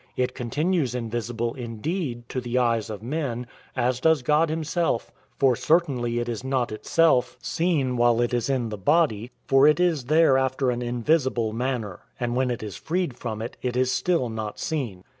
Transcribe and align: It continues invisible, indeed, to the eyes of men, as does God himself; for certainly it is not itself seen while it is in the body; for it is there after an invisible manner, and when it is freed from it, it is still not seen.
It 0.17 0.33
continues 0.33 0.95
invisible, 0.95 1.53
indeed, 1.53 2.27
to 2.29 2.41
the 2.41 2.57
eyes 2.57 2.89
of 2.89 3.03
men, 3.03 3.45
as 3.75 3.99
does 3.99 4.23
God 4.23 4.49
himself; 4.49 5.11
for 5.37 5.55
certainly 5.55 6.17
it 6.17 6.27
is 6.27 6.43
not 6.43 6.71
itself 6.71 7.37
seen 7.39 7.97
while 7.97 8.19
it 8.19 8.33
is 8.33 8.49
in 8.49 8.69
the 8.69 8.79
body; 8.79 9.29
for 9.45 9.67
it 9.67 9.79
is 9.79 10.05
there 10.05 10.39
after 10.39 10.71
an 10.71 10.81
invisible 10.81 11.53
manner, 11.53 11.99
and 12.19 12.35
when 12.35 12.49
it 12.49 12.63
is 12.63 12.75
freed 12.75 13.15
from 13.15 13.43
it, 13.43 13.57
it 13.61 13.77
is 13.77 13.91
still 13.91 14.27
not 14.27 14.57
seen. 14.57 15.03